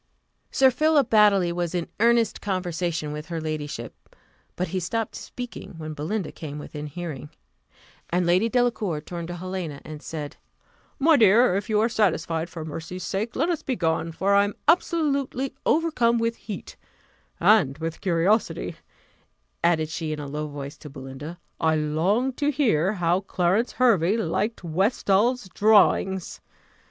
Sir 0.49 0.71
Philip 0.71 1.11
Baddely 1.11 1.51
was 1.51 1.75
in 1.75 1.87
earnest 1.99 2.41
conversation 2.41 3.11
with 3.11 3.27
her 3.27 3.39
ladyship; 3.39 3.93
but 4.55 4.69
he 4.69 4.79
stopped 4.79 5.15
speaking 5.15 5.75
when 5.77 5.93
Belinda 5.93 6.31
came 6.31 6.57
within 6.57 6.87
hearing, 6.87 7.29
and 8.09 8.25
Lady 8.25 8.49
Delacour 8.49 9.01
turned 9.01 9.27
to 9.27 9.35
Helena, 9.35 9.79
and 9.85 10.01
said, 10.01 10.37
"My 10.97 11.17
dear, 11.17 11.55
if 11.55 11.69
you 11.69 11.79
are 11.81 11.87
satisfied, 11.87 12.49
for 12.49 12.65
mercy's 12.65 13.03
sake 13.03 13.35
let 13.35 13.49
us 13.51 13.61
be 13.61 13.75
gone, 13.75 14.11
for 14.11 14.33
I 14.33 14.43
am 14.45 14.55
absolutely 14.67 15.53
overcome 15.67 16.17
with 16.17 16.35
heat 16.35 16.77
and 17.39 17.77
with 17.77 18.01
curiosity," 18.01 18.77
added 19.63 19.89
she 19.89 20.11
in 20.11 20.19
a 20.19 20.25
low 20.25 20.47
voice 20.47 20.79
to 20.79 20.89
Belinda: 20.89 21.37
"I 21.59 21.75
long 21.75 22.33
to 22.41 22.49
hear 22.49 22.93
how 22.93 23.19
Clarence 23.19 23.73
Hervey 23.73 24.17
likes 24.17 24.63
Westall's 24.63 25.47
drawings." 25.49 26.41